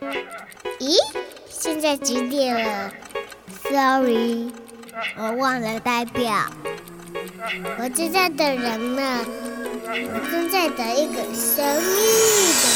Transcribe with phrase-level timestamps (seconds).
[0.00, 0.96] 咦，
[1.48, 2.92] 现在几点了
[3.64, 4.50] ？Sorry，
[5.18, 6.50] 我忘了代表。
[7.78, 9.24] 我正在等人呢，
[9.84, 11.92] 我正在等一个神秘
[12.56, 12.66] 的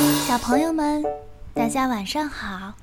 [0.00, 0.26] 人。
[0.26, 1.02] 小朋友们，
[1.54, 2.74] 大家晚上好。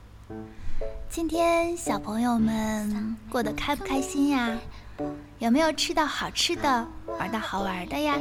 [1.10, 4.58] 今天小朋友们过得开不开心呀？
[5.38, 6.88] 有没有吃到好吃的，
[7.20, 8.18] 玩到好玩的呀？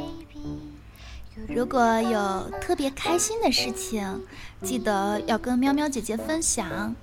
[1.47, 4.21] 如果有特别开心的事情，
[4.61, 6.95] 记得要跟喵喵姐姐分享。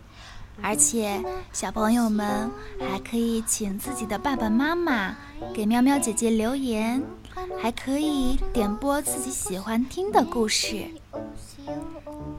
[0.61, 2.51] 而且小朋友们
[2.81, 5.17] 还可以请自己的爸爸妈妈
[5.55, 7.03] 给喵喵姐姐留言，
[7.61, 10.85] 还可以点播自己喜欢听的故事。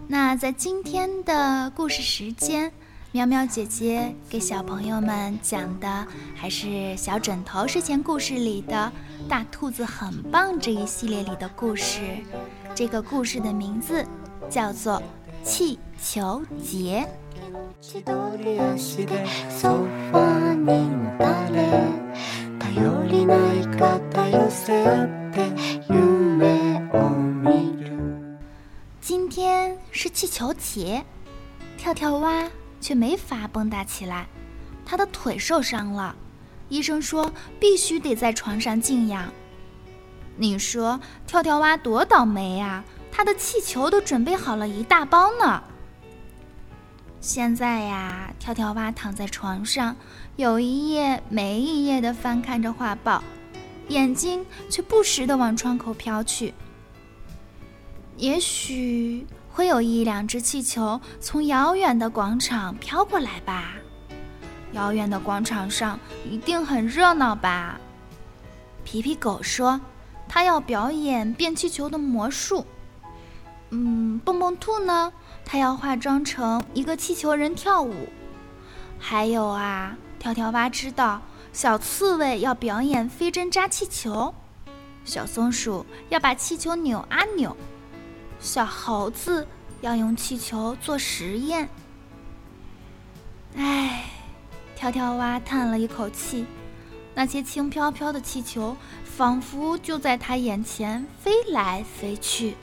[0.08, 2.71] 那在今天的故事时间。
[3.12, 6.05] 喵喵姐姐给小朋友们讲的
[6.36, 8.91] 还是小枕头睡前故事里的
[9.27, 12.02] 大兔子很棒这一系列里的故事。
[12.76, 14.05] 这个故事的名字
[14.48, 15.02] 叫做
[15.44, 17.03] 气球节。
[29.02, 31.03] 今天是气球节，
[31.76, 32.48] 跳跳蛙。
[32.80, 34.27] 却没法蹦跶起来，
[34.85, 36.16] 他的腿受伤了，
[36.69, 39.31] 医生说必须得在床上静养。
[40.38, 45.61] 你说跳跳蛙多倒霉呀，他的气球都准备好了一大包呢。
[47.21, 49.95] 现在呀，跳跳蛙躺在床上，
[50.38, 53.21] 有一页没一页地翻看着画报，
[53.89, 56.53] 眼睛却不时地往窗口飘去。
[58.16, 59.27] 也许。
[59.52, 63.73] 会有一两只气球从遥远的广场飘过来吧？
[64.73, 67.80] 遥远的广场上一定很热闹吧？
[68.83, 69.81] 皮皮狗说
[70.30, 72.66] ：“他要表演变气球的魔术。”
[73.72, 75.11] 嗯，蹦蹦兔呢？
[75.45, 78.08] 他要化妆成一个气球人跳舞。
[78.97, 84.33] 还有啊，跳跳蛙知道小刺猬要表演飞针扎气球，
[85.04, 87.55] 小松鼠要把气球扭啊扭。
[88.39, 89.45] 小猴子
[89.82, 91.70] 要用气球做实验。
[93.55, 94.05] 唉，
[94.76, 96.45] 跳跳蛙叹了一口气。
[97.16, 102.55] 那些轻飘飘的气球仿佛就在他眼前飞来飞去。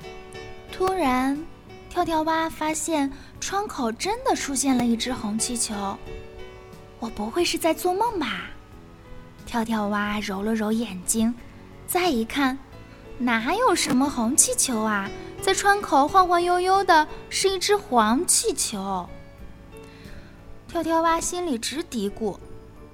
[0.73, 1.45] 突然，
[1.91, 5.99] 跳跳蛙发现窗口真的出现了一只红气球。
[6.99, 8.45] 我不会是在做梦吧？
[9.45, 11.35] 跳跳蛙揉了揉眼睛，
[11.87, 12.59] 再一看，
[13.19, 15.09] 哪有什么红气球啊？
[15.41, 19.09] 在窗口晃晃悠悠的是一只黄气球。
[20.69, 22.37] 跳跳蛙心里直嘀咕：“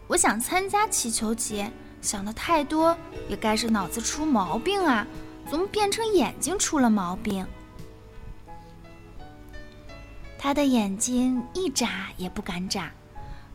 [0.06, 2.96] 我想参加气球节，想的太多，
[3.28, 5.06] 也该是脑子出毛病啊！
[5.50, 7.44] 怎么变成眼睛出了毛病？”
[10.38, 12.90] 他的眼睛一眨也不敢眨。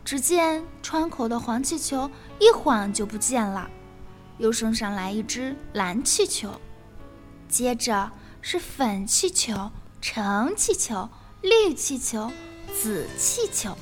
[0.04, 3.68] 只见窗口的黄气球一晃就不见了，
[4.38, 6.50] 又升上来一只蓝气球，
[7.48, 8.10] 接着。
[8.40, 9.52] 是粉气球、
[10.00, 11.06] 橙气球、
[11.42, 12.30] 绿气球、
[12.72, 13.76] 紫气球。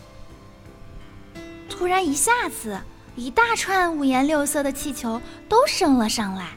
[1.68, 2.80] 突然一下子，
[3.14, 6.56] 一大串五颜六色的气球都升了上来，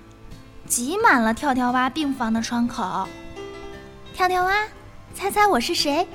[0.66, 3.08] 挤满了跳跳蛙病房的窗口。
[4.14, 4.66] 跳跳蛙，
[5.14, 6.08] 猜猜我是谁？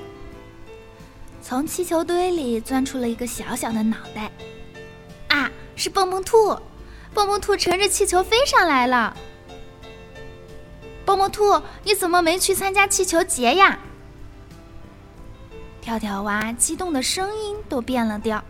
[1.43, 4.33] 从气球堆里钻出了一个小小的脑袋。
[5.29, 6.59] 啊，是蹦蹦兔！
[7.15, 9.17] 蹦蹦兔乘着气球飞上来了。
[11.07, 13.79] 蹦蹦兔，你怎么没去参加气球节呀？
[15.81, 18.43] 跳跳蛙激动的声音都变了调。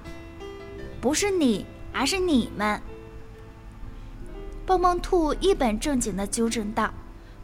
[1.01, 2.81] 不是你，而是你们。
[4.65, 6.91] 蹦蹦兔一本正经的纠正道：“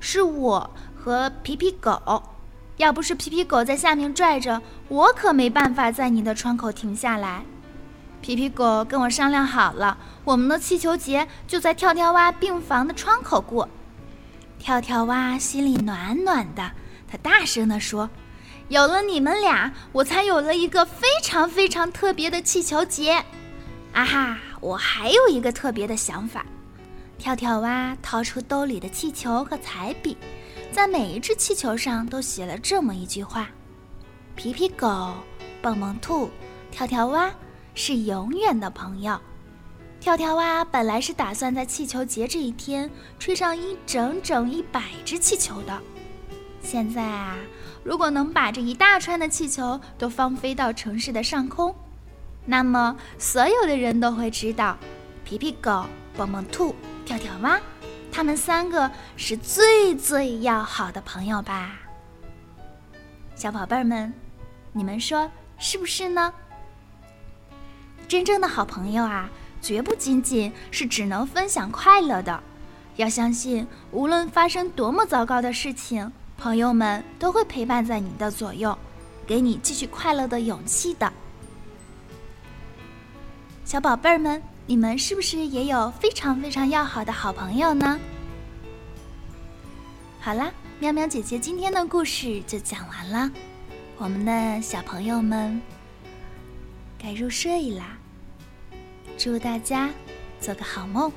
[0.00, 2.22] 是我和皮皮狗，
[2.78, 7.44] 要不是皮皮狗在下面拽着，我可没办法在你的窗口停下来。
[8.20, 13.68] 皮皮狗跟我商量好了，我们的气球节就在跳跳蛙病房的窗口过。”
[14.58, 16.72] 跳跳蛙心里暖暖的，
[17.08, 18.10] 他大声地说
[18.68, 23.24] ：“有了你们俩，我才有了一个非常非常特别的气球节。
[23.92, 26.44] 啊哈，我还有一个特别的想法。”
[27.18, 30.16] 跳跳蛙掏出兜里的气球和彩笔，
[30.70, 33.48] 在每一只气球上都写了这么一句话
[34.36, 35.14] ：“皮皮狗、
[35.60, 36.30] 蹦蹦兔、
[36.70, 37.30] 跳跳蛙
[37.74, 39.20] 是永远的朋友。”
[40.00, 45.78] 跳跳蛙本来是打算在气球节这一天吹上一整整一百只气球的。
[46.62, 47.36] 现在啊，
[47.84, 51.74] 如果能把这一大串的气球都放飞到城市的上空，
[52.46, 54.78] 那么所有的人都会知道，
[55.22, 55.84] 皮皮狗、
[56.16, 56.74] 蹦蹦兔、
[57.04, 57.60] 跳跳蛙，
[58.10, 61.78] 他们三个是最最要好的朋友吧。
[63.34, 64.12] 小宝贝儿们，
[64.72, 66.32] 你们说是不是呢？
[68.10, 69.30] 真正的好朋友啊，
[69.62, 72.42] 绝不仅仅是只能分享快乐的。
[72.96, 78.76] 要相信，无论发生多么糟糕的事情，朋友们都会陪伴在你的左右，
[79.28, 81.12] 给你继续快乐的勇气的。
[83.64, 87.96] 小宝贝儿们，你们是不是也有非常非常要好的好朋友呢？
[90.18, 93.30] 好啦，喵喵姐姐今天的故事就讲完了，
[93.98, 95.62] 我们的小朋友们
[97.02, 97.96] 该入睡啦，
[99.16, 99.88] 祝大家
[100.38, 101.10] 做个好梦。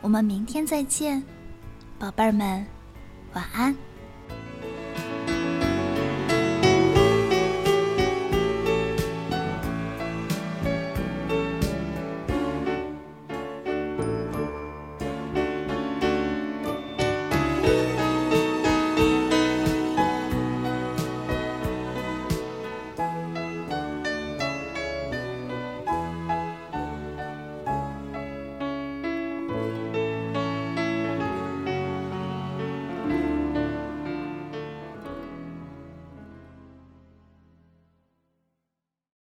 [0.00, 1.20] 我们明天再见，
[1.98, 2.64] 宝贝儿们，
[3.34, 3.76] 晚安。